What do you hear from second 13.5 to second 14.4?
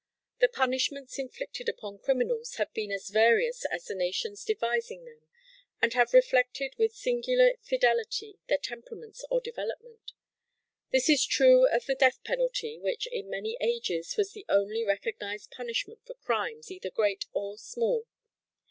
ages was